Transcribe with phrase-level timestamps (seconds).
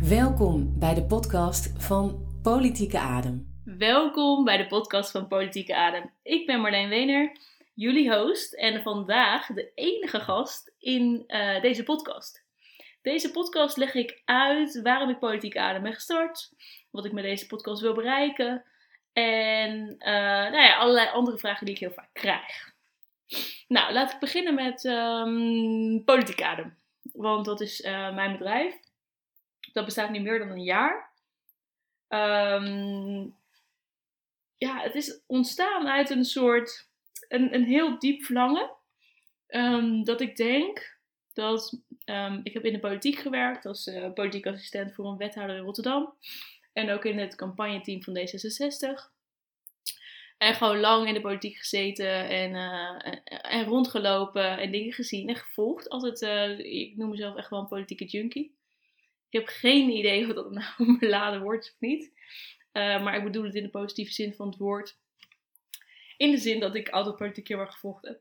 [0.00, 3.60] Welkom bij de podcast van Politieke Adem.
[3.64, 6.10] Welkom bij de podcast van Politieke Adem.
[6.22, 7.38] Ik ben Marleen Wener,
[7.74, 12.47] jullie host en vandaag de enige gast in eh, deze podcast.
[13.08, 16.52] Deze podcast leg ik uit waarom ik Politieke Adem ben gestart,
[16.90, 18.64] wat ik met deze podcast wil bereiken
[19.12, 20.06] en uh,
[20.50, 22.72] nou ja, allerlei andere vragen die ik heel vaak krijg.
[23.68, 26.78] Nou, laat ik beginnen met um, Politieke Adem,
[27.12, 28.74] want dat is uh, mijn bedrijf.
[29.72, 31.10] Dat bestaat nu meer dan een jaar.
[32.08, 33.36] Um,
[34.56, 36.88] ja, het is ontstaan uit een soort,
[37.28, 38.70] een, een heel diep verlangen.
[39.48, 40.97] Um, dat ik denk
[41.38, 45.62] um, ik heb in de politiek gewerkt als uh, politiek assistent voor een wethouder in
[45.62, 46.14] Rotterdam.
[46.72, 49.16] En ook in het campagneteam van D66.
[50.38, 53.12] En gewoon lang in de politiek gezeten en, uh,
[53.52, 55.88] en rondgelopen en dingen gezien en gevolgd.
[55.88, 58.56] Altijd, uh, ik noem mezelf echt wel een politieke junkie.
[59.28, 62.12] Ik heb geen idee of dat nou een beladen wordt of niet.
[62.72, 64.98] Maar ik bedoel het in de positieve zin van het woord.
[66.16, 68.20] In de zin dat ik altijd politiek heel erg gevolgd heb.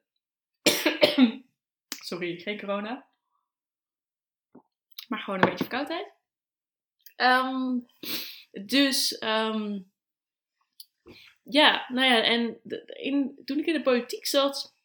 [2.08, 3.08] Sorry, geen corona.
[5.08, 6.12] Maar gewoon een beetje verkoudheid.
[7.18, 7.86] Um,
[8.52, 9.92] dus, um,
[11.44, 12.62] ja, nou ja, en
[13.46, 14.76] toen ik in de politiek zat,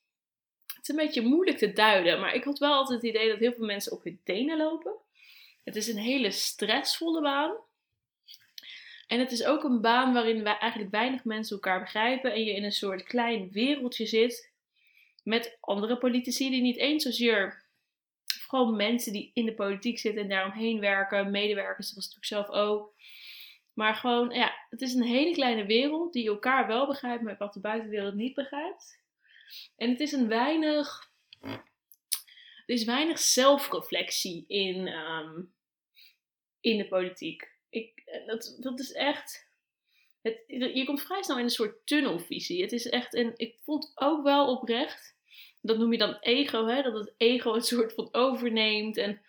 [0.67, 2.21] het is een beetje moeilijk te duiden.
[2.21, 4.95] Maar ik had wel altijd het idee dat heel veel mensen op hun tenen lopen.
[5.65, 7.57] Het is een hele stressvolle baan.
[9.07, 12.55] En het is ook een baan waarin wij eigenlijk weinig mensen elkaar begrijpen en je
[12.55, 14.52] in een soort klein wereldje zit
[15.23, 17.67] met andere politici die niet eens zozeer,
[18.25, 22.49] gewoon mensen die in de politiek zitten en daaromheen werken, medewerkers, dat was natuurlijk zelf
[22.49, 22.95] ook.
[23.73, 27.53] Maar gewoon, ja, het is een hele kleine wereld die elkaar wel begrijpt, maar wat
[27.53, 29.01] de buitenwereld niet begrijpt.
[29.77, 35.55] En het is een weinig, er is weinig zelfreflectie in, um,
[36.61, 39.51] in de politiek ik, dat, dat is echt.
[40.23, 42.63] Het, je komt vrij snel in een soort tunnelvisie.
[42.63, 43.15] Het is echt.
[43.15, 45.12] En ik vond ook wel oprecht.
[45.63, 46.83] Dat noem je dan ego, hè?
[46.83, 48.97] Dat het ego het soort van overneemt.
[48.97, 49.21] En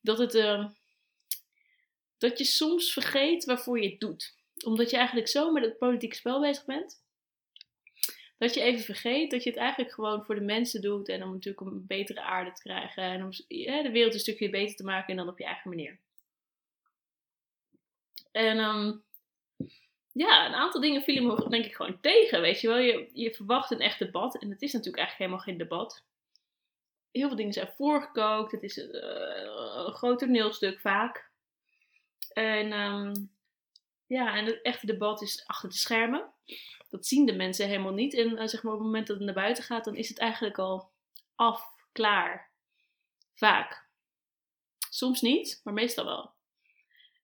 [0.00, 0.34] dat het.
[0.34, 0.66] Uh,
[2.18, 4.34] dat je soms vergeet waarvoor je het doet.
[4.64, 7.00] Omdat je eigenlijk zo met het politieke spel bezig bent.
[8.38, 11.08] Dat je even vergeet dat je het eigenlijk gewoon voor de mensen doet.
[11.08, 13.02] En om natuurlijk een betere aarde te krijgen.
[13.02, 15.08] En om de wereld een stukje beter te maken.
[15.08, 15.98] En dan op je eigen manier.
[18.32, 19.02] En um,
[20.12, 22.78] ja, een aantal dingen vielen me denk ik gewoon tegen, weet je wel.
[22.78, 26.04] Je, je verwacht een echt debat en het is natuurlijk eigenlijk helemaal geen debat.
[27.10, 28.90] Heel veel dingen zijn voorgekookt, het is uh,
[29.86, 31.30] een groot toneelstuk vaak.
[32.32, 33.30] En um,
[34.06, 36.32] ja, en het echte debat is achter de schermen.
[36.90, 38.14] Dat zien de mensen helemaal niet.
[38.14, 40.18] En uh, zeg maar op het moment dat het naar buiten gaat, dan is het
[40.18, 40.90] eigenlijk al
[41.34, 42.50] af, klaar.
[43.34, 43.86] Vaak.
[44.90, 46.32] Soms niet, maar meestal wel.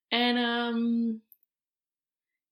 [0.08, 1.24] En um,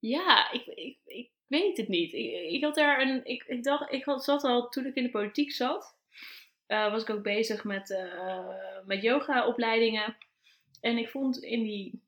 [0.08, 0.66] ja, ik,
[1.04, 2.12] ik, weet het niet.
[2.12, 3.24] Ik, ik had daar een.
[3.24, 5.94] Ik, ik dacht, ik zat al toen ik in de politiek zat.
[6.68, 8.48] Uh, was ik ook bezig met, uh,
[8.84, 10.16] met yoga-opleidingen.
[10.80, 12.00] En ik vond in die.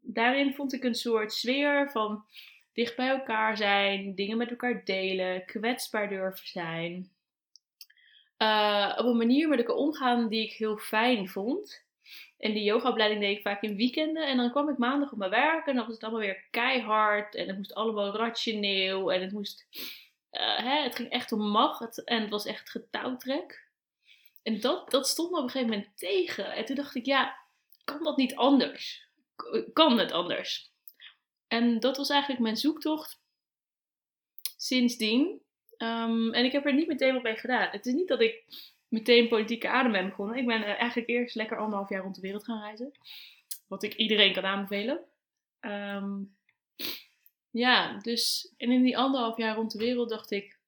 [0.00, 2.24] Daarin vond ik een soort sfeer van
[2.72, 7.10] dicht bij elkaar zijn, dingen met elkaar delen, kwetsbaar durven zijn.
[8.38, 11.83] Uh, op een manier met elkaar omgaan die ik heel fijn vond.
[12.38, 14.26] En die yogaopleiding deed ik vaak in weekenden.
[14.26, 17.34] En dan kwam ik maandag op mijn werk en dan was het allemaal weer keihard.
[17.34, 19.12] En het moest allemaal rationeel.
[19.12, 19.66] En het moest...
[20.32, 22.04] Uh, hè, het ging echt om macht.
[22.04, 23.68] En het was echt getouwtrek.
[24.42, 26.52] En dat, dat stond me op een gegeven moment tegen.
[26.52, 27.36] En toen dacht ik, ja,
[27.84, 29.08] kan dat niet anders?
[29.72, 30.72] Kan het anders?
[31.48, 33.20] En dat was eigenlijk mijn zoektocht
[34.56, 35.42] sindsdien.
[35.78, 37.68] Um, en ik heb er niet meteen wat mee gedaan.
[37.70, 38.44] Het is niet dat ik
[38.94, 40.36] meteen politieke adem ben begonnen.
[40.36, 42.92] Ik ben uh, eigenlijk eerst lekker anderhalf jaar rond de wereld gaan reizen.
[43.66, 45.00] Wat ik iedereen kan aanbevelen.
[45.60, 46.36] Um,
[47.50, 50.58] ja, dus en in die anderhalf jaar rond de wereld dacht ik,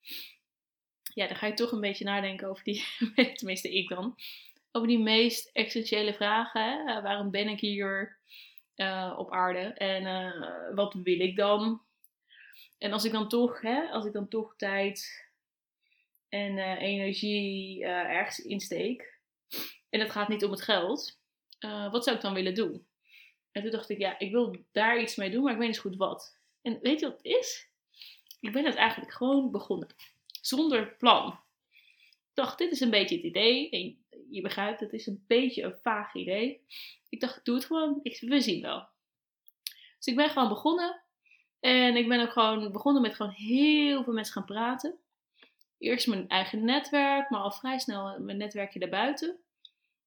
[1.14, 2.84] ja, dan ga je toch een beetje nadenken over die,
[3.38, 4.16] tenminste ik dan,
[4.72, 6.62] over die meest essentiële vragen.
[6.62, 7.02] Hè?
[7.02, 8.18] waarom ben ik hier
[8.76, 11.80] uh, op aarde en wat wil ik dan?
[12.78, 15.25] En als ik dan toch, hè, als ik dan toch tijd
[16.28, 19.18] en uh, energie uh, ergens insteek.
[19.90, 21.18] En het gaat niet om het geld.
[21.60, 22.86] Uh, wat zou ik dan willen doen?
[23.52, 25.78] En toen dacht ik, ja, ik wil daar iets mee doen, maar ik weet niet
[25.78, 26.38] goed wat.
[26.62, 27.68] En weet je wat het is?
[28.40, 29.88] Ik ben het eigenlijk gewoon begonnen.
[30.40, 31.40] Zonder plan.
[32.02, 33.70] Ik dacht, dit is een beetje het idee.
[33.70, 36.60] En je begrijpt, het is een beetje een vaag idee.
[37.08, 38.00] Ik dacht, doe het gewoon.
[38.02, 38.88] Ik, we zien wel.
[39.96, 41.02] Dus ik ben gewoon begonnen.
[41.60, 44.98] En ik ben ook gewoon begonnen met gewoon heel veel mensen gaan praten.
[45.78, 49.40] Eerst mijn eigen netwerk, maar al vrij snel mijn netwerkje daarbuiten.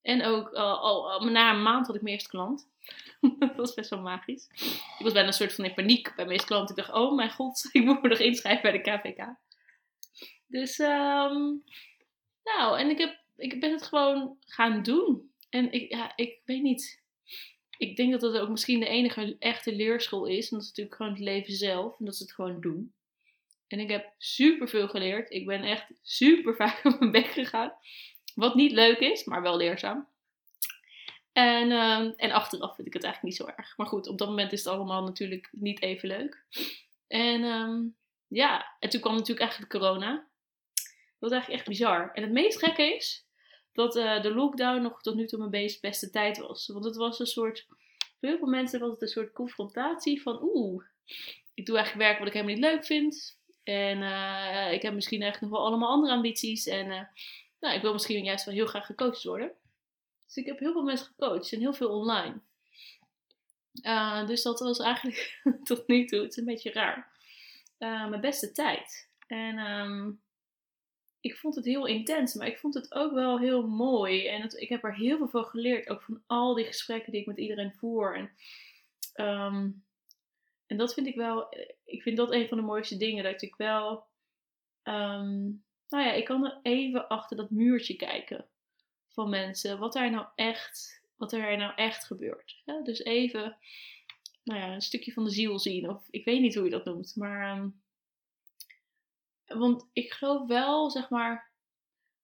[0.01, 0.79] En ook al,
[1.11, 2.69] al, na een maand had ik mijn eerste klant.
[3.39, 4.47] dat was best wel magisch.
[4.97, 6.69] Ik was bijna een soort van in paniek bij mijn eerste klant.
[6.69, 9.35] Ik dacht, oh mijn god, ik moet nog inschrijven bij de KVK.
[10.47, 11.57] Dus, ehm,
[12.43, 15.31] nou, en ik, heb, ik ben het gewoon gaan doen.
[15.49, 17.01] En ik, ja, ik weet niet.
[17.77, 20.49] Ik denk dat dat ook misschien de enige echte leerschool is.
[20.49, 21.99] En dat is natuurlijk gewoon het leven zelf.
[21.99, 22.93] En dat is het gewoon doen.
[23.69, 25.31] En ik heb super veel geleerd.
[25.31, 27.73] Ik ben echt super vaak op mijn bek gegaan.
[28.35, 30.07] Wat niet leuk is, maar wel leerzaam.
[31.31, 33.77] En, ehm, en achteraf vind ik het eigenlijk niet zo erg.
[33.77, 36.45] Maar goed, op dat moment is het allemaal natuurlijk niet even leuk.
[37.07, 37.81] En ehm,
[38.27, 40.11] ja, en toen kwam natuurlijk eigenlijk corona.
[41.19, 42.11] Dat was eigenlijk echt bizar.
[42.13, 43.25] En het meest gekke is
[43.73, 46.67] dat uh, de lockdown nog tot nu toe mijn beste tijd was.
[46.67, 47.65] Want het was een soort,
[48.19, 50.83] voor heel veel mensen was het een soort confrontatie van oeh,
[51.53, 53.38] ik doe eigenlijk werk wat ik helemaal niet leuk vind.
[53.69, 56.67] En uh, ik heb misschien echt nog wel allemaal andere ambities.
[56.67, 57.01] En uh,
[57.59, 59.51] nou, ik wil misschien juist wel heel graag gecoacht worden.
[60.25, 62.41] Dus ik heb heel veel mensen gecoacht en heel veel online.
[63.81, 67.11] Uh, dus dat was eigenlijk tot nu toe, het is een beetje raar,
[67.77, 69.09] mijn beste tijd.
[69.27, 70.21] En um,
[71.19, 74.27] ik vond het heel intens, maar ik vond het ook wel heel mooi.
[74.27, 77.27] En ik heb er heel veel van geleerd, ook van al die gesprekken die ik
[77.27, 78.15] met iedereen voer.
[78.15, 78.31] En,
[79.25, 79.83] um,
[80.69, 81.47] en dat vind ik wel,
[81.85, 84.07] ik vind dat een van de mooiste dingen, dat ik wel,
[84.83, 88.45] um, nou ja, ik kan er even achter dat muurtje kijken
[89.07, 89.79] van mensen.
[89.79, 92.61] Wat daar nou echt, wat er nou echt gebeurt.
[92.83, 93.57] Dus even,
[94.43, 95.89] nou ja, een stukje van de ziel zien.
[95.89, 97.57] Of ik weet niet hoe je dat noemt, maar...
[97.57, 97.81] Um,
[99.45, 101.51] want ik geloof wel, zeg maar,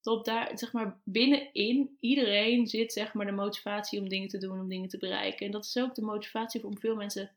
[0.02, 4.60] dat daar, zeg maar, binnenin iedereen zit, zeg maar, de motivatie om dingen te doen,
[4.60, 5.46] om dingen te bereiken.
[5.46, 7.36] En dat is ook de motivatie voor veel mensen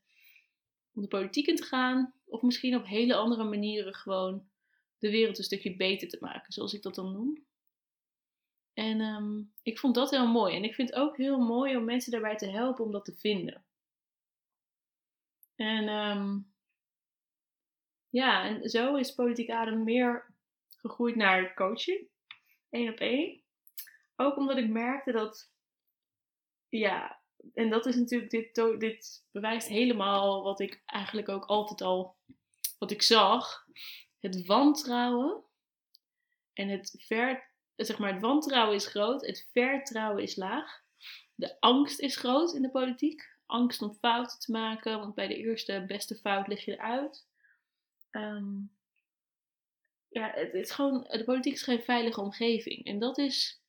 [0.99, 2.15] om de politiek in te gaan.
[2.25, 4.49] Of misschien op hele andere manieren gewoon
[4.99, 7.47] de wereld een stukje beter te maken, zoals ik dat dan noem.
[8.75, 10.57] En um, ik vond dat heel mooi.
[10.57, 13.17] En ik vind het ook heel mooi om mensen daarbij te helpen om dat te
[13.17, 13.65] vinden.
[15.57, 16.53] En um,
[18.09, 20.35] ja, en zo is Politiek Adem meer
[20.69, 22.09] gegroeid naar coaching.
[22.71, 23.43] één op één.
[24.17, 25.53] Ook omdat ik merkte dat,
[26.69, 27.18] ja,
[27.55, 32.17] en dat is natuurlijk, dit, dit bewijst helemaal wat ik eigenlijk ook altijd al,
[32.79, 33.67] wat ik zag.
[34.19, 35.43] Het wantrouwen
[36.53, 40.83] en het ver, zeg maar, het wantrouwen is groot, het vertrouwen is laag.
[41.35, 43.37] De angst is groot in de politiek.
[43.47, 47.27] Angst om fouten te maken, want bij de eerste beste fout lig je eruit.
[48.11, 48.77] Um,
[50.09, 52.85] ja, het, is gewoon, de politiek is geen veilige omgeving.
[52.85, 53.63] En dat is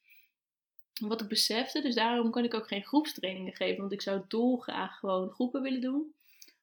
[0.99, 1.81] wat ik besefte.
[1.81, 3.79] Dus daarom kan ik ook geen groepstrainingen geven.
[3.79, 6.13] Want ik zou dolgraag gewoon groepen willen doen.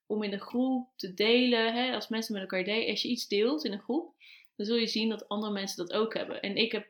[0.06, 1.74] Om in een groep te delen.
[1.74, 2.90] Hè, als mensen met elkaar delen.
[2.90, 4.14] Als je iets deelt in een groep.
[4.56, 6.42] Dan zul je zien dat andere mensen dat ook hebben.
[6.42, 6.88] En ik heb,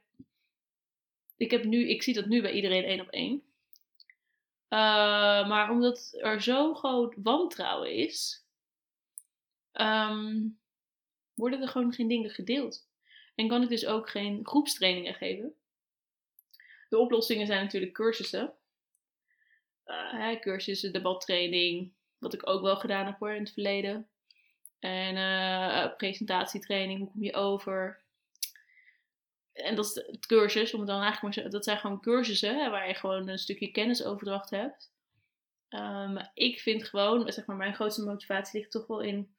[1.37, 3.43] ik heb nu, ik zie dat nu bij iedereen één op één.
[4.69, 8.44] Uh, maar omdat er zo groot wantrouwen is.
[9.72, 10.58] Um,
[11.34, 12.88] worden er gewoon geen dingen gedeeld.
[13.34, 15.54] En kan ik dus ook geen groepstrainingen geven.
[16.88, 18.53] De oplossingen zijn natuurlijk cursussen.
[19.87, 24.09] Uh, cursussen, debattraining, wat ik ook wel gedaan heb hoor in het verleden.
[24.78, 28.05] En uh, presentatietraining, hoe kom je over?
[29.52, 32.71] En dat is het cursus, om het dan eigenlijk maar dat zijn gewoon cursussen hè,
[32.71, 34.95] waar je gewoon een stukje kennisoverdracht hebt.
[35.71, 39.35] Um, ik vind gewoon, zeg maar, mijn grootste motivatie ligt toch wel in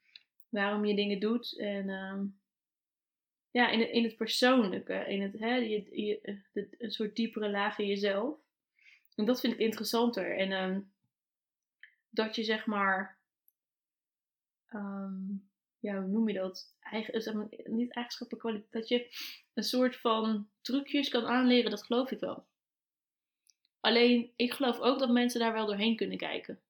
[0.48, 1.58] waarom je dingen doet.
[1.58, 2.40] En um,
[3.50, 6.20] ja, in het, in het persoonlijke, in het, hè, je,
[6.52, 8.38] de, een soort diepere laag in jezelf.
[9.14, 10.36] En dat vind ik interessanter.
[10.36, 10.92] En um,
[12.10, 13.18] dat je zeg maar,
[14.70, 16.76] um, ja, hoe noem je dat?
[16.80, 18.72] Eigen, niet eigenschappen, kwaliteit.
[18.72, 19.16] Dat je
[19.54, 22.46] een soort van trucjes kan aanleren, dat geloof ik wel.
[23.80, 26.60] Alleen, ik geloof ook dat mensen daar wel doorheen kunnen kijken.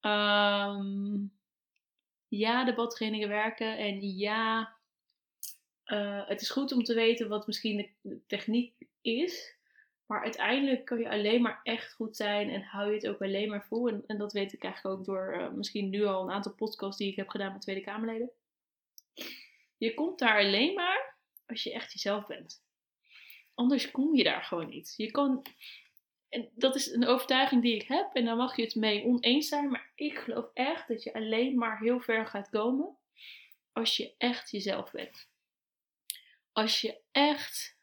[0.00, 1.32] Um,
[2.28, 4.77] ja, debattrainingen werken en ja,
[5.88, 9.56] uh, het is goed om te weten wat misschien de techniek is.
[10.06, 13.48] Maar uiteindelijk kun je alleen maar echt goed zijn en hou je het ook alleen
[13.48, 13.88] maar vol.
[13.88, 16.98] En, en dat weet ik eigenlijk ook door uh, misschien nu al een aantal podcasts
[16.98, 18.30] die ik heb gedaan met Tweede Kamerleden.
[19.76, 21.16] Je komt daar alleen maar
[21.46, 22.62] als je echt jezelf bent.
[23.54, 24.94] Anders kom je daar gewoon niet.
[24.96, 25.42] Je kan,
[26.28, 28.14] en dat is een overtuiging die ik heb.
[28.14, 29.70] En daar mag je het mee oneens zijn.
[29.70, 32.96] Maar ik geloof echt dat je alleen maar heel ver gaat komen.
[33.72, 35.28] Als je echt jezelf bent.
[36.58, 37.76] Als je echt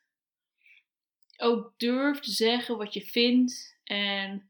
[1.37, 3.77] ook durft zeggen wat je vindt.
[3.83, 4.49] En,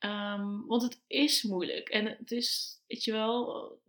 [0.00, 1.88] um, want het is moeilijk.
[1.88, 3.80] En het is, weet je wel.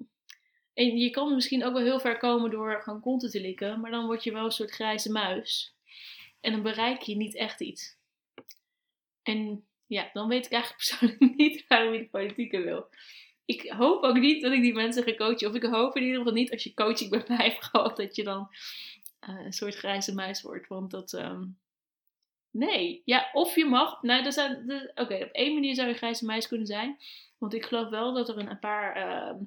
[0.73, 3.91] En je kan misschien ook wel heel ver komen door gewoon konten te likken, maar
[3.91, 5.75] dan word je wel een soort grijze muis.
[6.41, 7.97] En dan bereik je niet echt iets.
[9.23, 12.89] En ja, dan weet ik eigenlijk persoonlijk niet waarom je de politiek in wil.
[13.45, 15.47] Ik hoop ook niet dat ik die mensen ga coachen.
[15.49, 18.15] Of ik hoop in ieder geval niet als je coaching bij mij hebt gehad, dat
[18.15, 18.49] je dan
[19.27, 20.67] eh, een soort grijze muis wordt.
[20.67, 21.13] Want dat.
[21.13, 21.43] ehm,
[22.51, 24.01] Nee, ja, of je mag.
[24.01, 24.71] Nou, er zijn.
[24.95, 26.97] Oké, op één manier zou je grijze muis kunnen zijn.
[27.37, 29.43] Want ik geloof wel dat er een, paar ehm,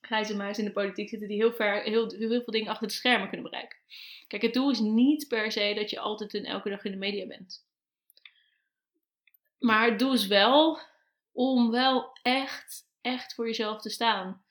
[0.00, 2.92] grijze muizen in de politiek zitten die heel, ver, heel, heel veel dingen achter de
[2.92, 3.78] schermen kunnen bereiken.
[4.28, 6.96] Kijk, het doel is niet per se dat je altijd en elke dag in de
[6.96, 7.66] media bent.
[9.58, 10.78] Maar het doel is wel
[11.32, 14.44] om wel echt, echt voor jezelf te staan.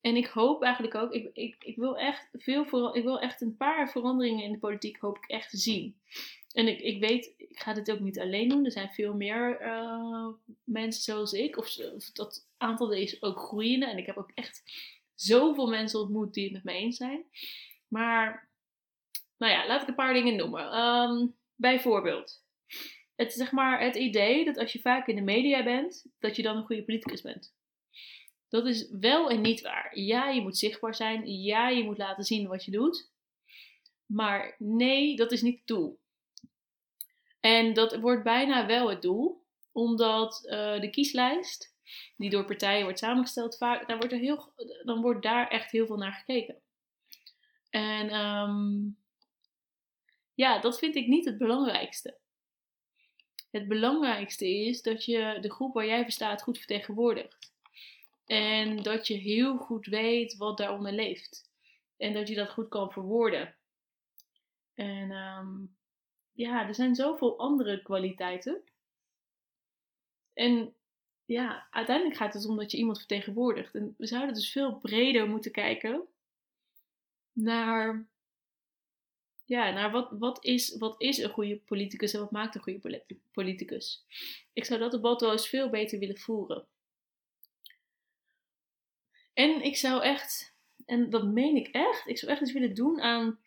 [0.00, 3.40] En ik hoop eigenlijk ook, ik, ik, ik, wil echt veel voor, ik wil echt
[3.40, 5.96] een paar veranderingen in de politiek hoop ik echt te zien.
[6.52, 8.64] En ik, ik weet, ik ga dit ook niet alleen doen.
[8.64, 10.28] Er zijn veel meer eh,
[10.64, 11.56] mensen zoals ik.
[11.56, 13.86] Of, of dat aantal is ook groeiende.
[13.86, 14.62] En ik heb ook echt
[15.14, 17.24] zoveel mensen ontmoet die het met me eens zijn.
[17.88, 18.48] Maar,
[19.38, 20.70] nou ja, laat ik een paar dingen noemen.
[20.70, 22.42] Ehm, bijvoorbeeld,
[23.16, 26.42] het, zeg maar, het idee dat als je vaak in de media bent, dat je
[26.42, 27.52] dan een goede politicus bent.
[28.50, 29.98] Dat is wel en niet waar.
[29.98, 31.42] Ja, je moet zichtbaar zijn.
[31.42, 33.10] Ja, je moet laten zien wat je doet.
[34.06, 36.00] Maar nee, dat is niet het doel.
[37.40, 41.76] En dat wordt bijna wel het doel, omdat eh, de kieslijst,
[42.16, 44.52] die door partijen wordt samengesteld, vaak, daar wordt er heel,
[44.84, 46.62] dan wordt daar echt heel veel naar gekeken.
[47.70, 48.88] En ehm,
[50.34, 52.18] ja, dat vind ik niet het belangrijkste.
[53.50, 57.52] Het belangrijkste is dat je de groep waar jij voor staat goed vertegenwoordigt.
[58.30, 61.50] En dat je heel goed weet wat daaronder leeft.
[61.96, 63.56] En dat je dat goed kan verwoorden.
[64.74, 65.64] En ehm,
[66.32, 68.62] ja, er zijn zoveel andere kwaliteiten.
[70.32, 70.74] En
[71.24, 73.74] ja, uiteindelijk gaat het om dat je iemand vertegenwoordigt.
[73.74, 76.08] En we zouden dus veel breder moeten kijken
[77.32, 78.08] naar,
[79.44, 82.78] ja, naar wat, wat, is, wat is een goede politicus en wat maakt een goede
[82.78, 84.04] poli- politicus.
[84.52, 86.68] Ik zou dat debat wel eens veel beter willen voeren.
[89.34, 90.54] En ik zou echt,
[90.86, 93.38] en dat meen ik echt, ik zou echt iets willen doen aan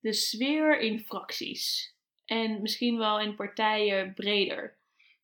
[0.00, 1.94] de sfeer in fracties.
[2.24, 4.76] En misschien wel in partijen breder.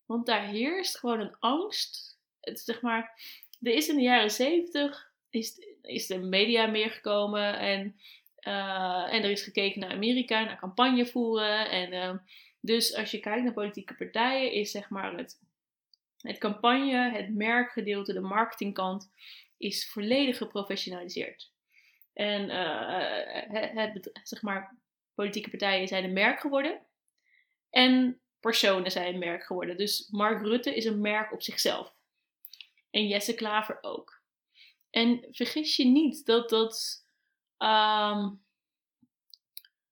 [0.05, 2.19] Want daar heerst gewoon een angst.
[2.39, 3.21] Het, zeg maar,
[3.61, 7.95] er is in de jaren zeventig is, is de media meer gekomen en,
[8.35, 11.69] eh, en er is gekeken naar Amerika, naar campagne voeren.
[11.69, 12.15] En, eh,
[12.59, 15.39] dus als je kijkt naar politieke partijen, is zeg maar het,
[16.17, 19.11] het campagne, het merkgedeelte, de marketingkant,
[19.61, 21.51] is volledig geprofessionaliseerd.
[22.13, 24.77] En eh, het, het, zeg maar,
[25.13, 26.85] politieke partijen zijn een merk geworden.
[27.69, 29.77] En personen zijn een merk geworden.
[29.77, 31.93] Dus Mark Rutte is een merk op zichzelf.
[32.89, 34.21] En Jesse Klaver ook.
[34.89, 37.05] En vergis je niet dat dat.
[37.57, 38.29] ehm,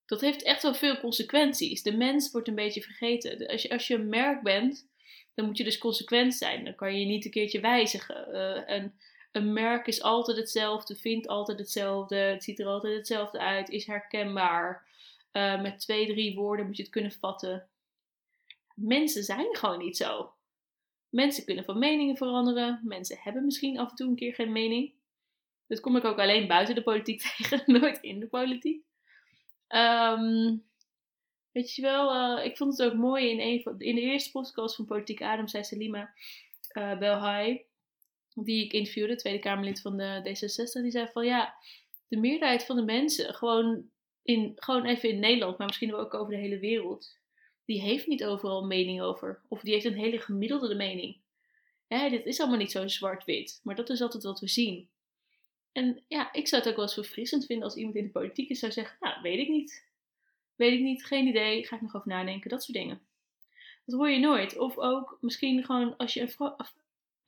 [0.06, 1.82] dat heeft echt wel veel consequenties.
[1.82, 3.48] De mens wordt een beetje vergeten.
[3.48, 4.88] Als je, als je een merk bent,
[5.34, 6.64] dan moet je dus consequent zijn.
[6.64, 8.40] Dan kan je niet een keertje wijzigen.
[8.74, 9.00] Een,
[9.31, 13.86] een merk is altijd hetzelfde, vindt altijd hetzelfde, het ziet er altijd hetzelfde uit, is
[13.86, 14.88] herkenbaar.
[15.33, 17.69] Uh, met twee, drie woorden moet je het kunnen vatten.
[18.75, 20.33] Mensen zijn gewoon niet zo.
[21.09, 22.79] Mensen kunnen van meningen veranderen.
[22.83, 24.93] Mensen hebben misschien af en toe een keer geen mening.
[25.67, 28.83] Dat kom ik ook alleen buiten de politiek tegen, nooit in de politiek.
[29.67, 30.63] Um,
[31.51, 34.31] weet je wel, uh, ik vond het ook mooi in, een van, in de eerste
[34.31, 36.13] podcast van Politiek Adem, zei Salima
[36.74, 37.65] uh, Belhai,
[38.33, 41.55] die ik interviewde, Tweede Kamerlid van de D66, die zei van ja,
[42.07, 43.89] de meerderheid van de mensen, gewoon,
[44.24, 47.17] in, gewoon even in Nederland, maar misschien ook over de hele wereld,
[47.65, 49.41] die heeft niet overal een mening over.
[49.48, 51.17] Of die heeft een hele gemiddelde mening.
[51.88, 54.89] Hè, dit is allemaal niet zo zwart-wit, maar dat is altijd wat we zien.
[55.71, 58.50] En ja, ik zou het ook wel eens verfrissend vinden als iemand in de politiek
[58.50, 59.88] is zou zeggen, nou, weet ik niet.
[60.55, 63.01] Weet ik niet, geen idee, ga ik nog over nadenken, dat soort dingen.
[63.86, 64.57] Dat hoor je nooit.
[64.57, 66.55] Of ook misschien gewoon als je een, fra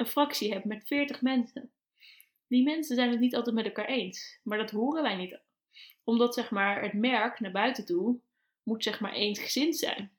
[0.02, 1.72] een fractie hebt met 40 mensen.
[2.48, 4.40] Die mensen zijn het niet altijd met elkaar eens.
[4.44, 5.40] Maar dat horen wij niet.
[6.04, 8.20] Omdat zeg maar het merk naar buiten toe
[8.64, 10.12] moet zeg maar eensgezind zijn.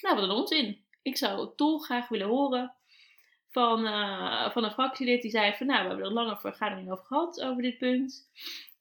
[0.00, 0.84] Nou, wat een onzin.
[1.02, 2.74] Ik zou toch graag willen horen
[3.48, 6.90] van, uh, van een fractielid die zei van nou, we hebben er een lange vergadering
[6.90, 8.30] over gehad over dit punt.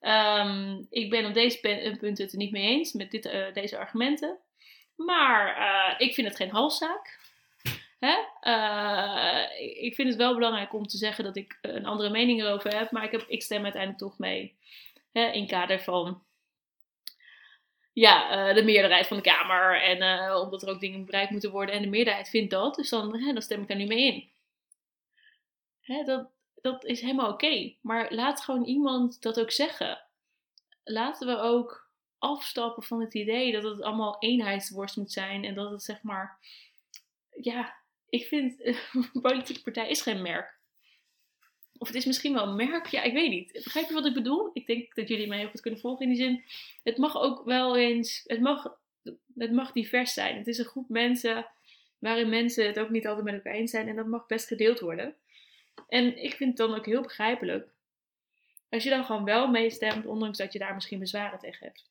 [0.01, 1.59] Um, ik ben op deze
[1.99, 4.38] punt het er niet mee eens met dit, uh, deze argumenten.
[4.95, 7.18] Maar uh, ik vind het geen halszaak.
[8.00, 8.15] Hè?
[9.60, 12.91] ik vind het wel belangrijk om te zeggen dat ik een andere mening erover heb.
[12.91, 14.58] Maar ik, heb, ik stem uiteindelijk toch mee.
[15.12, 15.32] Hè?
[15.32, 16.24] In kader van
[18.00, 19.82] ja, uh, de meerderheid van de Kamer.
[19.82, 21.75] En uh, omdat er ook dingen bereikt moeten worden.
[21.75, 22.75] En de meerderheid vindt dat.
[22.75, 24.29] Dus dan, hè, dan stem ik daar nu mee in.
[25.82, 26.29] Hè, dat,
[26.62, 27.74] dat is helemaal oké.
[27.82, 30.01] Maar laat gewoon iemand dat ook zeggen.
[30.84, 35.44] Laten we ook afstappen van het idee dat het allemaal eenheidsworst moet zijn.
[35.46, 36.38] En dat het zeg maar.
[37.41, 37.75] Ja,
[38.10, 38.60] ik vind.
[39.13, 40.58] Een politieke partij is geen merk.
[41.78, 42.88] Of het is misschien wel een merk.
[42.88, 43.51] Ja, ik weet niet.
[43.51, 44.50] Begrijp je wat ik bedoel?
[44.54, 46.44] Ik denk dat jullie mij heel goed kunnen volgen in die zin.
[46.84, 48.24] Het mag ook wel eens.
[48.25, 48.78] Het mag,
[49.36, 50.38] het mag divers zijn.
[50.38, 51.48] Het is een groep mensen
[52.00, 53.88] waarin mensen het ook niet altijd met elkaar eens zijn.
[53.88, 55.16] En dat mag best gedeeld worden.
[55.88, 57.70] En ik vind het dan ook heel begrijpelijk.
[58.70, 61.89] Als je dan gewoon wel meestemt, ondanks dat je daar misschien bezwaren tegen hebt.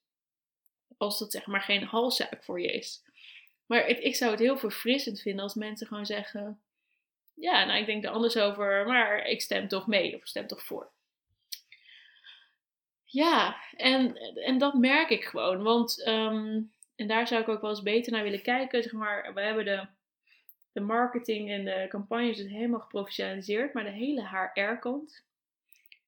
[0.96, 3.02] Als dat zeg maar geen halszaak voor je is.
[3.68, 6.60] Maar ik zou het heel verfrissend vinden als mensen gewoon zeggen:
[7.34, 10.62] Ja, nou, ik denk er anders over, maar ik stem toch mee of stem toch
[10.62, 10.90] voor.
[13.04, 15.62] Ja, en, en dat merk ik gewoon.
[15.62, 16.60] Want, ehm,
[16.96, 18.82] en daar zou ik ook wel eens beter naar willen kijken.
[18.82, 19.86] Zeg maar, we hebben de
[20.78, 25.24] de marketing en de campagnes is helemaal geprofessionaliseerd, maar de hele HR-kant.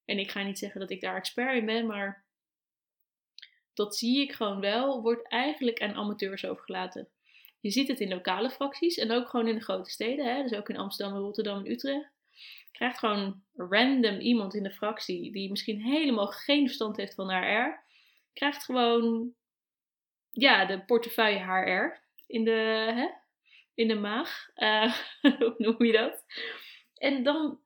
[0.05, 2.25] En ik ga niet zeggen dat ik daar expert in ben, maar
[3.75, 7.09] dat zie ik gewoon wel, wordt eigenlijk aan amateurs overgelaten.
[7.61, 10.43] Je ziet het in lokale fracties en ook gewoon in de grote steden, hè?
[10.43, 12.11] dus ook in Amsterdam, Rotterdam en Utrecht.
[12.73, 17.85] Krijgt gewoon random iemand in de fractie die misschien helemaal geen verstand heeft van HR.
[18.33, 19.35] Krijgt gewoon
[20.31, 23.09] ja, de portefeuille HR in de, hè,
[23.75, 24.49] in de maag.
[24.57, 24.95] Uh,
[25.38, 26.25] hoe noem je dat?
[26.95, 27.61] En dan,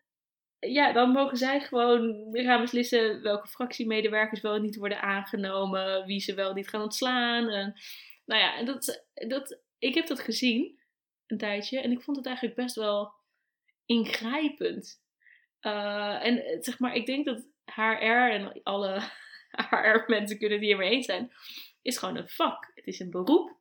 [0.58, 6.34] ja, dan mogen zij gewoon gaan beslissen welke fractiemedewerkers wel niet worden aangenomen, wie ze
[6.34, 7.48] wel niet gaan ontslaan.
[7.48, 7.74] En,
[8.24, 10.78] nou ja, en dat, dat, ik heb dat gezien
[11.26, 13.12] een tijdje en ik vond het eigenlijk best wel
[13.86, 15.02] ingrijpend.
[15.60, 19.00] Uh, en zeg maar, ik denk dat HR en alle
[19.70, 21.32] HR-mensen kunnen het hiermee eens zijn,
[21.82, 22.70] is gewoon een vak.
[22.74, 23.56] Het is een beroep.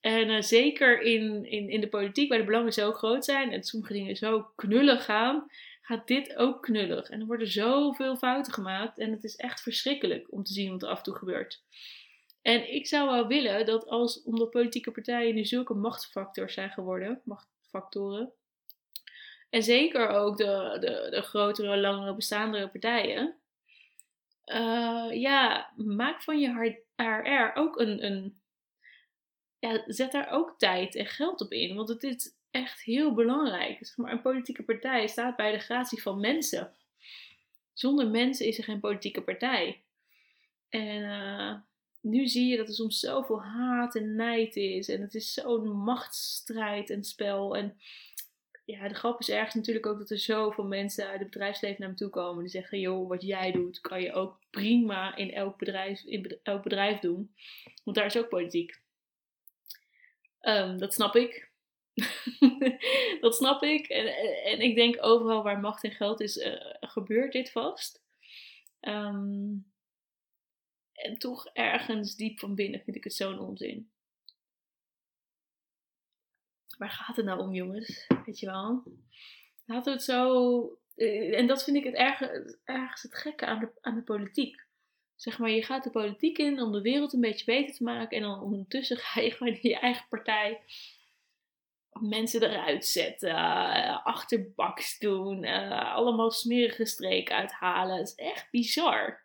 [0.00, 3.64] En uh, zeker in, in, in de politiek, waar de belangen zo groot zijn en
[3.64, 7.08] sommige dingen zo knullig gaan, gaat dit ook knullig.
[7.08, 10.82] En er worden zoveel fouten gemaakt en het is echt verschrikkelijk om te zien wat
[10.82, 11.62] er af en toe gebeurt.
[12.44, 17.20] En ik zou wel willen dat als, omdat politieke partijen nu zulke machtsfactors zijn geworden,
[17.24, 18.32] machtfactoren,
[19.50, 23.34] en zeker ook de, de, de grotere, langere bestaandere partijen,
[24.46, 28.40] uh, ja, maak van je HR ook een, een
[29.58, 31.76] ja, zet daar ook tijd en geld op in.
[31.76, 33.92] Want het is echt heel belangrijk.
[33.96, 36.76] Maar, een politieke partij staat bij de gratie van mensen.
[37.72, 39.82] Zonder mensen is er geen politieke partij.
[40.68, 41.54] En uh,
[42.04, 44.88] nu zie je dat er soms zoveel haat en nijd is.
[44.88, 47.56] En het is zo'n machtsstrijd en spel.
[47.56, 47.76] En
[48.64, 51.90] ja, de grap is ergens natuurlijk ook dat er zoveel mensen uit het bedrijfsleven naar
[51.90, 52.42] me toe komen.
[52.42, 56.62] Die zeggen, joh, wat jij doet, kan je ook prima in elk bedrijf, in elk
[56.62, 57.34] bedrijf doen.
[57.84, 58.82] Want daar is ook politiek.
[60.40, 61.50] Um, dat snap ik.
[63.20, 63.86] dat snap ik.
[63.86, 64.06] En,
[64.44, 68.02] en ik denk overal waar macht en geld is, uh, gebeurt dit vast.
[68.80, 69.72] Um,
[70.94, 73.90] en toch ergens diep van binnen vind ik het zo'n onzin.
[76.78, 78.06] Waar gaat het nou om, jongens?
[78.24, 78.82] Weet je wel?
[79.64, 80.78] Laten we het zo.
[80.96, 82.20] Uh, en dat vind ik het erg,
[82.64, 84.62] ergens het gekke aan de, aan de politiek.
[85.16, 88.16] Zeg maar, je gaat de politiek in om de wereld een beetje beter te maken.
[88.16, 90.60] En dan ondertussen ga je gewoon in je eigen partij
[92.00, 97.96] mensen eruit zetten, uh, achterbaks doen, uh, allemaal smerige streken uithalen.
[97.96, 99.23] Het is echt bizar.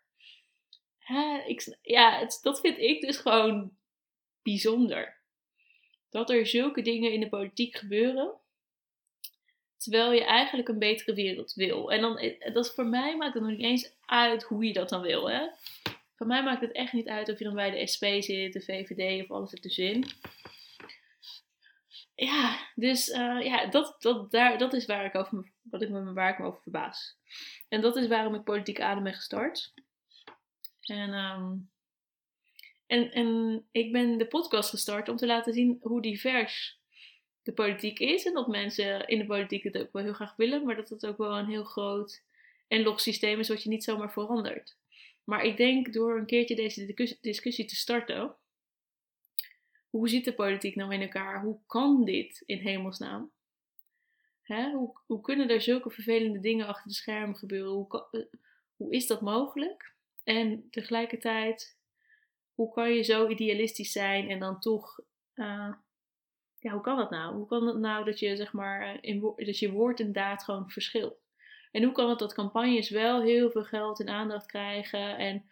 [1.45, 3.77] Ik, ja, het, dat vind ik dus gewoon
[4.41, 5.17] bijzonder.
[6.09, 8.33] Dat er zulke dingen in de politiek gebeuren.
[9.77, 11.91] Terwijl je eigenlijk een betere wereld wil.
[11.91, 14.89] En dan, eh, dat voor mij maakt het nog niet eens uit hoe je dat
[14.89, 15.29] dan wil.
[15.29, 15.47] Hè?
[16.15, 18.61] Voor mij maakt het echt niet uit of je dan bij de SP zit, de
[18.61, 20.05] VVD of alles ertussenin.
[22.15, 26.13] Ja, dus uh, ja, dat, dat, daar, dat is waar ik, over, wat ik me,
[26.13, 27.17] waar ik me over verbaas.
[27.67, 29.73] En dat is waarom ik Politiek Adem ben gestart.
[30.89, 31.69] En, um,
[32.87, 36.79] en, en ik ben de podcast gestart om te laten zien hoe divers
[37.43, 38.25] de politiek is.
[38.25, 41.05] En dat mensen in de politiek het ook wel heel graag willen, maar dat het
[41.05, 42.23] ook wel een heel groot
[42.67, 44.77] en log systeem is wat je niet zomaar verandert.
[45.23, 48.35] Maar ik denk door een keertje deze discussie te starten.
[49.89, 51.43] Hoe zit de politiek nou in elkaar?
[51.43, 53.31] Hoe kan dit in hemelsnaam?
[54.41, 54.71] Hè?
[54.71, 57.71] Hoe, hoe kunnen er zulke vervelende dingen achter de schermen gebeuren?
[57.71, 58.21] Hoe, eh,
[58.75, 59.93] hoe is dat mogelijk?
[60.29, 61.77] En tegelijkertijd,
[62.53, 64.99] hoe kan je zo idealistisch zijn en dan toch.
[65.35, 65.73] Uh,
[66.59, 67.35] ja, hoe kan dat nou?
[67.35, 70.43] Hoe kan het nou dat je, zeg maar, eh, in, dat je woord en daad
[70.43, 71.21] gewoon verschilt?
[71.71, 75.49] En hoe kan het dat campagnes wel heel veel geld en aandacht krijgen en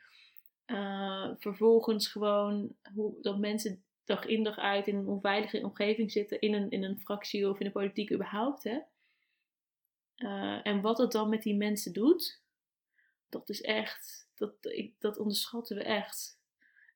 [0.65, 6.39] uh, vervolgens gewoon hoe, dat mensen dag in dag uit in een onveilige omgeving zitten,
[6.39, 8.63] in een, in een fractie of in de politiek überhaupt.
[8.63, 8.79] Hè?
[10.15, 12.41] Eh, en wat het dan met die mensen doet,
[13.29, 16.39] dat is echt, dat, ik, dat onderschatten we echt.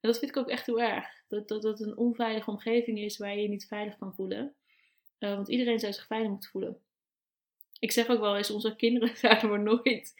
[0.01, 1.05] En dat vind ik ook echt heel erg.
[1.27, 4.55] Dat, dat het een onveilige omgeving is waar je je niet veilig kan voelen.
[5.17, 6.79] Eh, want iedereen zou zich veilig moeten voelen.
[7.79, 10.13] Ik zeg ook wel eens, onze kinderen zouden we nooit,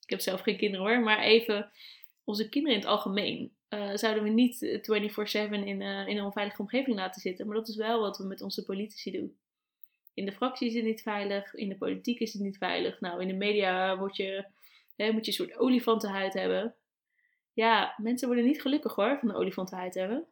[0.00, 1.70] ik heb zelf geen kinderen hoor, maar even
[2.24, 6.60] onze kinderen in het algemeen, uh, zouden we niet 24-7 in, uh, in een onveilige
[6.60, 7.46] omgeving laten zitten.
[7.46, 9.36] Maar dat is wel wat we met onze politici doen.
[10.14, 13.00] In de fractie is het niet veilig, in de politiek is het niet veilig.
[13.00, 14.44] Nou, in de media word je,
[14.96, 16.74] hè, moet je een soort olifantenhuid hebben.
[17.52, 20.26] Ja, mensen worden niet gelukkig hoor, van de olifantenhuid hebben.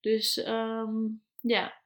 [0.00, 1.80] Dus um, ja,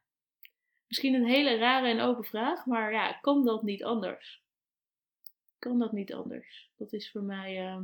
[0.87, 4.43] misschien een hele rare en open vraag, maar ja, kan dat niet anders?
[5.59, 6.71] Kan dat niet anders?
[6.77, 7.81] Dat is voor mij, uh,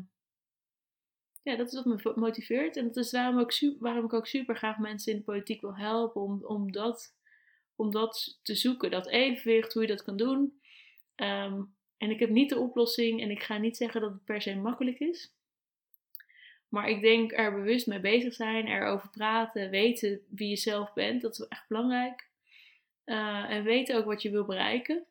[1.43, 2.77] ja, dat is wat me motiveert.
[2.77, 5.61] En dat is waarom, ook super, waarom ik ook super graag mensen in de politiek
[5.61, 7.17] wil helpen, om, om, dat,
[7.77, 8.91] om dat te zoeken.
[8.91, 10.61] Dat evenwicht, hoe je dat kan doen.
[11.17, 14.43] Um, en ik heb niet de oplossing en ik ga niet zeggen dat het per
[14.43, 15.35] se makkelijk is.
[16.69, 21.23] Maar ik denk er bewust mee bezig zijn, erover praten, weten wie je zelf bent,
[21.23, 22.29] dat is echt belangrijk.
[23.05, 25.05] Uh, en weten ook wat je wil bereiken.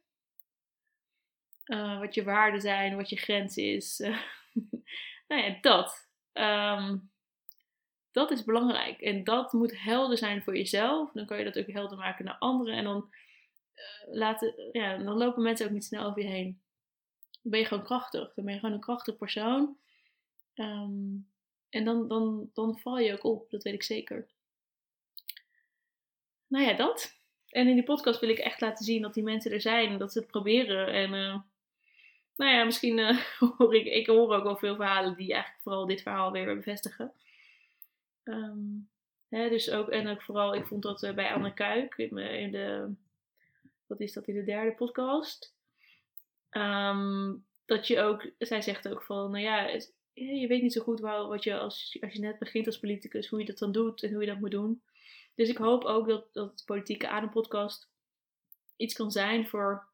[1.65, 3.97] Uh, wat je waarden zijn, wat je grens is.
[5.27, 6.09] nou ja, dat.
[6.33, 7.11] Um,
[8.11, 9.01] dat is belangrijk.
[9.01, 11.11] En dat moet helder zijn voor jezelf.
[11.11, 12.75] Dan kan je dat ook helder maken naar anderen.
[12.75, 13.09] En dan,
[13.75, 16.60] uh, laten, ja, dan lopen mensen ook niet snel over je heen.
[17.41, 18.33] Dan ben je gewoon krachtig.
[18.33, 19.77] Dan ben je gewoon een krachtig persoon.
[20.55, 21.29] Um,
[21.69, 23.49] en dan, dan, dan val je ook op.
[23.49, 24.27] Dat weet ik zeker.
[26.47, 27.19] Nou ja, dat.
[27.47, 29.97] En in die podcast wil ik echt laten zien dat die mensen er zijn.
[29.97, 30.87] Dat ze het proberen.
[30.87, 31.39] En uh,
[32.35, 33.17] nou ja, misschien uh,
[33.57, 37.13] hoor ik, ik hoor ook wel veel verhalen die eigenlijk vooral dit verhaal weer bevestigen.
[38.23, 38.89] Um,
[39.29, 42.51] hè, dus ook, en ook vooral, ik vond dat uh, bij Anne Kuik in, in,
[42.51, 42.93] de,
[43.87, 45.55] wat is dat, in de derde podcast.
[46.51, 50.81] Um, dat je ook, zij zegt ook van, nou ja, het, je weet niet zo
[50.81, 53.71] goed waar, wat je als, als je net begint als politicus, hoe je dat dan
[53.71, 54.81] doet en hoe je dat moet doen.
[55.35, 57.89] Dus ik hoop ook dat, dat de Politieke Adempodcast
[58.75, 59.87] iets kan zijn voor,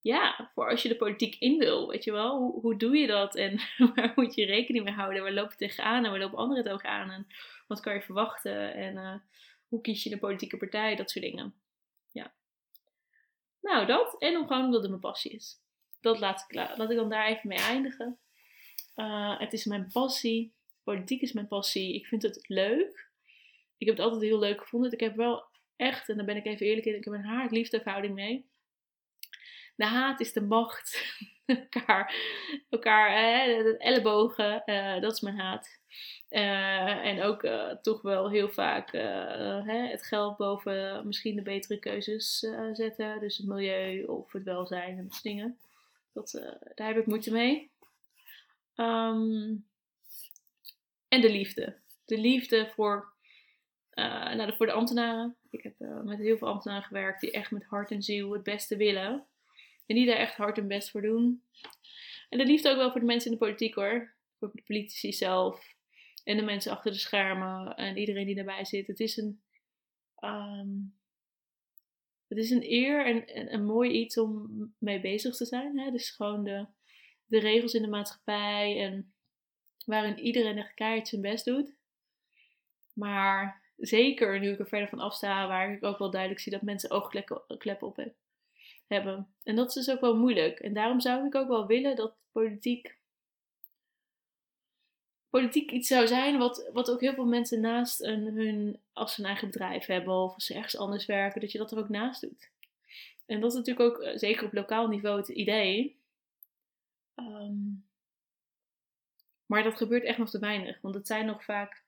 [0.00, 1.88] ja, voor als je de politiek in wil.
[1.88, 3.60] Weet je wel, hoe, hoe doe je dat en
[3.94, 5.22] waar moet je rekening mee houden?
[5.22, 7.10] Waar loop je tegenaan en waar lopen anderen tegenaan?
[7.10, 7.26] En
[7.66, 8.74] wat kan je verwachten?
[8.74, 9.14] En uh,
[9.68, 10.96] hoe kies je de politieke partij?
[10.96, 11.54] Dat soort dingen.
[13.64, 14.16] Nou, dat.
[14.18, 15.60] En om gewoon omdat het mijn passie is.
[16.00, 18.18] Dat laat ik, laat ik dan daar even mee eindigen.
[18.96, 20.54] Uh, het is mijn passie.
[20.82, 21.94] Politiek is mijn passie.
[21.94, 23.10] Ik vind het leuk.
[23.76, 24.92] Ik heb het altijd heel leuk gevonden.
[24.92, 25.44] Ik heb wel
[25.76, 28.48] echt, en daar ben ik even eerlijk in, ik heb een haat-liefde verhouding mee.
[29.76, 30.92] De haat is de macht.
[31.70, 32.14] elkaar,
[32.70, 33.08] elkaar
[33.78, 35.82] ellebogen, uh, dat is mijn haat.
[36.30, 41.78] Uh, en ook uh, toch wel heel vaak hè, het geld boven misschien de betere
[41.78, 42.38] keuzes
[42.72, 43.20] zetten.
[43.20, 45.58] Dus het milieu of het welzijn en dat soort dingen.
[46.12, 46.30] Dat,
[46.74, 47.70] daar heb ik moeite mee.
[48.76, 49.66] Um,
[51.08, 51.76] en de liefde.
[52.04, 53.12] De liefde voor,
[53.94, 55.36] nou, voor de ambtenaren.
[55.50, 58.76] Ik heb met heel veel ambtenaren gewerkt die echt met hart en ziel het beste
[58.76, 59.26] willen.
[59.86, 61.42] En die daar echt hard hun best voor doen.
[62.28, 64.14] En de liefde ook wel voor de mensen in de politiek hoor.
[64.38, 65.74] Voor de politici zelf.
[66.24, 67.76] En de mensen achter de schermen.
[67.76, 68.86] En iedereen die daarbij zit.
[68.86, 69.42] Het is een,
[70.20, 70.96] um,
[72.28, 75.78] het is een eer en, en een mooi iets om mee bezig te zijn.
[75.78, 75.90] Hè?
[75.90, 76.66] Dus gewoon de,
[77.26, 79.14] de regels in de maatschappij en
[79.86, 81.76] waarin iedereen echt keihard zijn best doet.
[82.94, 86.62] Maar zeker nu ik er verder van afsta, waar ik ook wel duidelijk zie dat
[86.62, 88.14] mensen oogkleppen op hebben.
[88.86, 90.58] En dat is dus ook wel moeilijk.
[90.58, 92.98] En daarom zou ik ook wel willen dat politiek,
[95.30, 99.24] politiek iets zou zijn wat, wat ook heel veel mensen naast een, hun, als ze
[99.24, 102.20] eigen bedrijf hebben of als ze ergens anders werken, dat je dat er ook naast
[102.20, 102.50] doet.
[103.26, 105.98] En dat is natuurlijk ook, eh, zeker op lokaal niveau, het idee.
[107.14, 107.86] Um,
[109.46, 110.80] maar dat gebeurt echt nog te weinig.
[110.80, 111.82] Want het zijn nog vaak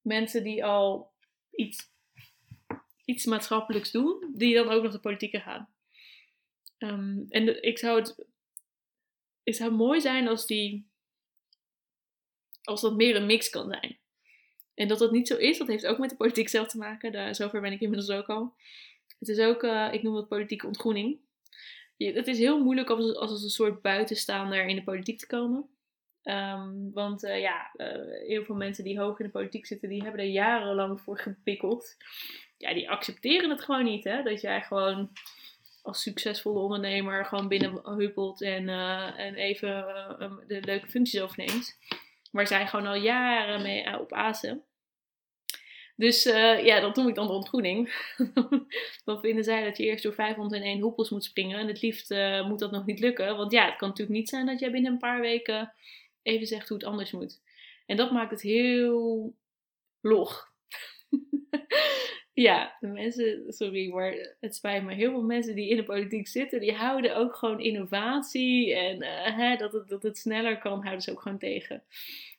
[0.00, 1.12] mensen die al
[1.50, 1.90] iets,
[3.04, 5.68] iets maatschappelijks doen, die dan ook nog de politiek gaan.
[6.78, 8.28] Um, en ik zou het.
[9.44, 10.88] Het zou mooi zijn als die.
[12.62, 13.98] Als dat meer een mix kan zijn.
[14.74, 17.12] En dat dat niet zo is, dat heeft ook met de politiek zelf te maken.
[17.12, 18.54] Daar, zover ben ik inmiddels ook al.
[19.18, 21.18] Het is ook, uh, ik noem het politieke ontgroening
[22.06, 25.68] het is heel moeilijk als, als een soort buitenstaander in de politiek te komen.
[26.24, 30.02] Um, want uh, ja, uh, heel veel mensen die hoog in de politiek zitten, die
[30.02, 31.96] hebben er jarenlang voor gepikkeld.
[32.60, 34.22] Ja, die accepteren het gewoon niet, hè.
[34.22, 35.10] Dat jij gewoon
[35.82, 39.84] als succesvolle ondernemer gewoon binnen huppelt en, uh, en even
[40.46, 41.78] de leuke functies overneemt.
[42.30, 44.64] Maar zij gewoon al jaren mee op azen.
[45.96, 46.22] Dus
[46.62, 47.94] ja, dat noem ik dan de ontgroening.
[49.04, 51.58] dan vinden zij dat je eerst door 501 hoepels moet springen.
[51.58, 52.10] En het liefst
[52.46, 53.36] moet dat nog niet lukken.
[53.36, 55.72] Want ja, het kan natuurlijk niet zijn dat jij binnen een paar weken
[56.22, 57.40] even zegt hoe het anders moet.
[57.86, 59.34] En dat maakt het heel
[60.00, 60.48] log.
[62.42, 64.94] ja, de mensen, sorry, maar het spijt me.
[64.94, 68.74] Heel veel mensen die in de politiek zitten, die houden ook gewoon innovatie.
[68.74, 71.82] En uh, hè, dat, het, dat het sneller kan, houden ze ook gewoon tegen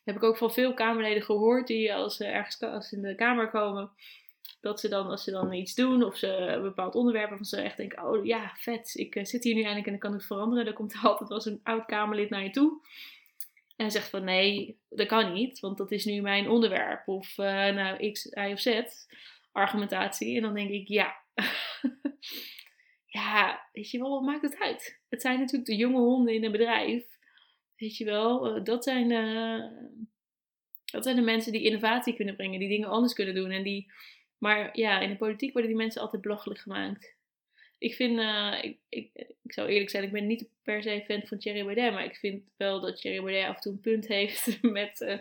[0.04, 3.14] heb ik ook van veel Kamerleden gehoord die als ze ergens als ze in de
[3.14, 3.90] Kamer komen,
[4.60, 7.60] dat ze dan, als ze dan iets doen of ze een bepaald onderwerp van ze
[7.60, 10.26] echt denken, oh ja, vet, ik eh, zit hier nu eindelijk en dan kan het
[10.26, 10.64] veranderen.
[10.64, 12.80] Dan komt er altijd wel een oud Kamerlid naar je toe.
[13.76, 17.08] En zegt van nee, dat kan niet, want dat is nu mijn onderwerp.
[17.08, 18.82] Of uh, nou, X, Y of Z
[19.52, 20.36] argumentatie.
[20.36, 21.16] En dan denk ik, ja.
[23.06, 25.00] ja, weet je wel, wat maakt het uit?
[25.08, 27.04] Het zijn natuurlijk de jonge honden in een bedrijf.
[27.76, 29.64] Weet je wel, eh, dat zijn, uh,
[30.84, 33.50] dat zijn de mensen die innovatie kunnen brengen, die dingen anders kunnen doen.
[33.50, 33.92] En die,
[34.38, 37.16] maar ja, in de politiek worden die mensen altijd belachelijk gemaakt.
[37.78, 39.10] Ik vind, uh, ik, ik,
[39.42, 42.16] ik zou eerlijk zijn, ik ben niet per se fan van Thierry Baudet, maar ik
[42.16, 45.20] vind wel dat Thierry Baudet af en toe een punt heeft met,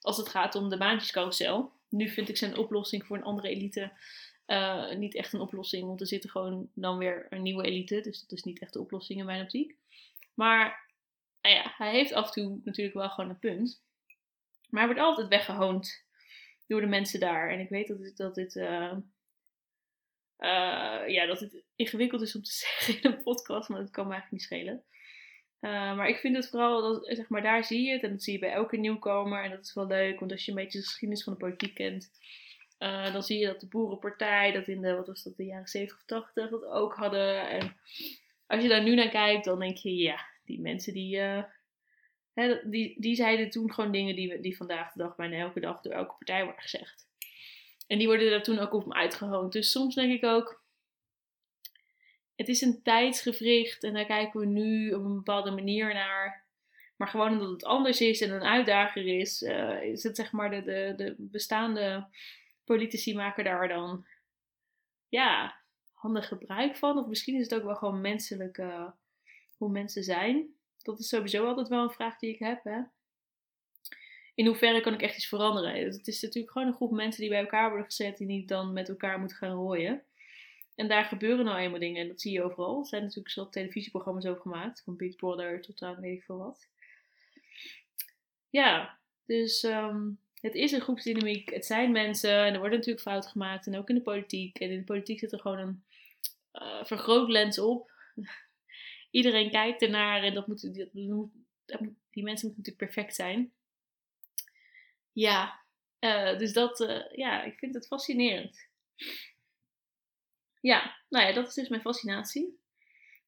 [0.00, 1.72] als het gaat om de baantjescarousel.
[1.88, 3.92] Nu vind ik zijn oplossing voor een andere elite
[4.96, 8.32] niet echt een oplossing, want er zit gewoon dan weer een nieuwe elite, dus dat
[8.38, 9.76] is niet echt de oplossing in mijn optiek.
[10.34, 10.86] Maar
[11.42, 13.82] nou ja, hij heeft af en toe natuurlijk wel gewoon een punt.
[14.68, 16.04] Maar hij wordt altijd weggehoond
[16.66, 17.50] door de mensen daar.
[17.50, 18.98] En ik weet dat dit, dat dit, uh,
[21.06, 24.12] ja, dat het ingewikkeld is om te zeggen in een podcast, maar dat kan me
[24.12, 24.84] eigenlijk niet schelen.
[25.60, 28.02] Uh, maar ik vind het vooral, dat, zeg maar, daar zie je het.
[28.02, 29.44] En dat zie je bij elke nieuwkomer.
[29.44, 31.74] En dat is wel leuk, want als je een beetje de geschiedenis van de politiek
[31.74, 32.10] kent,
[32.78, 35.68] uh, dan zie je dat de Boerenpartij, dat in de, wat was dat, de jaren
[35.68, 37.48] 70 of 80, dat ook hadden.
[37.48, 37.76] En
[38.46, 41.42] als je daar nu naar kijkt, dan denk je, ja, die mensen die, uh,
[42.34, 45.80] hè, die, die zeiden toen gewoon dingen die, die vandaag de dag bijna elke dag
[45.80, 47.06] door elke partij worden gezegd.
[47.86, 49.52] En die worden er toen ook op uitgehoond.
[49.52, 50.64] Dus soms denk ik ook,
[52.36, 56.44] het is een tijdsgevricht en daar kijken we nu op een bepaalde manier naar.
[56.96, 60.50] Maar gewoon omdat het anders is en een uitdager is, uh, is het zeg maar
[60.50, 62.06] de, de, de bestaande
[62.64, 64.06] politici maken daar dan
[65.08, 65.60] ja,
[65.92, 66.98] handig gebruik van.
[66.98, 68.94] Of misschien is het ook wel gewoon menselijke
[69.56, 70.54] hoe mensen zijn.
[70.82, 72.64] Dat is sowieso altijd wel een vraag die ik heb.
[72.64, 72.80] Hè?
[74.34, 75.84] In hoeverre kan ik echt iets veranderen?
[75.84, 78.72] Het is natuurlijk gewoon een groep mensen die bij elkaar worden gezet die niet dan
[78.72, 80.02] met elkaar moeten gaan rooien.
[80.76, 82.80] En daar gebeuren nou eenmaal dingen en dat zie je overal.
[82.80, 86.38] Er zijn natuurlijk zo televisieprogramma's over gemaakt, van Big Brother tot aan weet ik veel
[86.38, 86.68] wat.
[88.50, 90.10] Ja, dus ehm,
[90.40, 91.50] het is een groepsdynamiek.
[91.50, 93.66] Het zijn mensen en er worden natuurlijk fouten gemaakt.
[93.66, 94.58] En ook in de politiek.
[94.58, 95.84] En in de politiek zit er gewoon een
[96.52, 97.90] uh, vergrootlens op
[99.10, 103.52] iedereen kijkt ernaar en dat moet, die, mensen moeten natuurlijk perfect zijn.
[105.12, 105.64] Ja,
[106.00, 108.68] uh, dus dat, uh, ja, ik vind het fascinerend.
[110.66, 112.58] Ja, nou ja, dat is dus mijn fascinatie.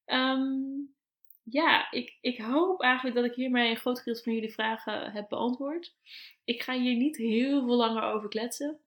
[0.05, 0.95] Um,
[1.43, 5.29] ja, ik, ik hoop eigenlijk dat ik hiermee een groot gedeelte van jullie vragen heb
[5.29, 5.95] beantwoord.
[6.43, 8.79] Ik ga hier niet heel veel langer over kletsen.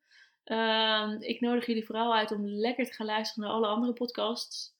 [0.44, 4.76] Uh, ik nodig jullie vooral uit om lekker te gaan luisteren naar alle andere podcasts.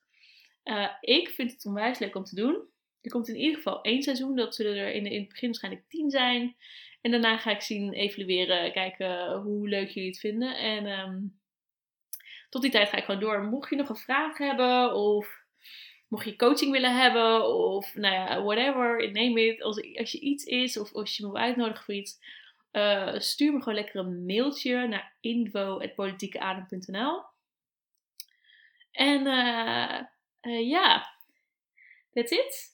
[0.65, 2.69] Uh, ik vind het onwijs leuk om te doen.
[3.01, 4.37] Er komt in ieder geval één seizoen.
[4.37, 6.57] Dat zullen er in, het begin waarschijnlijk tien zijn.
[7.01, 10.57] En daarna ga ik zien, evalueren, kijken hoe leuk jullie het vinden.
[10.57, 11.41] En um,
[12.53, 13.43] tot die tijd ga ik gewoon door.
[13.43, 15.41] Mocht je nog een vraag hebben of
[16.09, 19.63] mocht je coaching willen hebben of nou ja, whatever, neem it.
[19.63, 22.19] Als, als je iets is of als je me wil uitnodigen voor iets,
[22.73, 27.23] uh, stuur me gewoon lekker een mailtje naar info.politiekeadem.nl
[28.91, 30.01] En uh,
[30.43, 31.11] uh, ja,
[32.13, 32.71] that's it.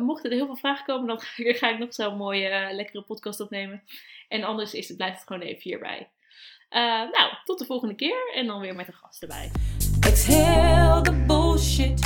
[0.00, 1.20] Mochten er heel veel vragen komen, dan
[1.60, 3.84] ga ik nog zo'n mooie, lekkere podcast opnemen.
[4.28, 6.10] En anders is het, blijft het gewoon even hierbij.
[6.80, 9.50] Nou, tot de volgende keer en dan weer met een gast erbij.
[10.00, 12.00] Exhale the bullshit.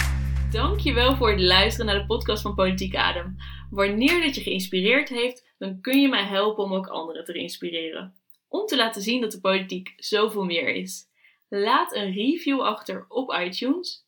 [0.52, 3.36] Dankjewel voor het luisteren naar de podcast van Politiek Adem.
[3.70, 8.14] Wanneer dit je geïnspireerd heeft, dan kun je mij helpen om ook anderen te inspireren.
[8.48, 11.04] Om te laten zien dat de politiek zoveel meer is.
[11.48, 14.06] Laat een review achter op iTunes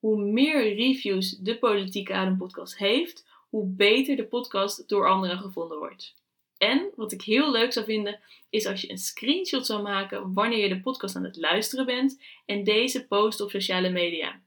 [0.00, 5.78] hoe meer reviews de Politieke Adem podcast heeft, hoe beter de podcast door anderen gevonden
[5.78, 6.14] wordt.
[6.60, 8.20] En wat ik heel leuk zou vinden,
[8.50, 12.22] is als je een screenshot zou maken wanneer je de podcast aan het luisteren bent
[12.46, 14.40] en deze post op sociale media.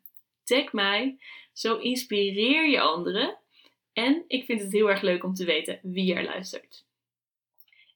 [0.43, 1.17] Tag mij,
[1.54, 3.38] zo inspireer je anderen
[3.93, 6.86] en ik vind het heel erg leuk om te weten wie er luistert.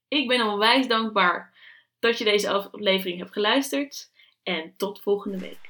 [0.07, 1.53] Ik ben onwijs dankbaar
[1.99, 4.11] dat je deze aflevering hebt geluisterd
[4.43, 5.69] en tot volgende week.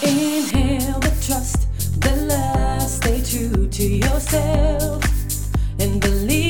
[0.00, 1.60] Inhale the trust,
[2.00, 5.13] the stay true to yourself
[5.84, 6.43] and believe.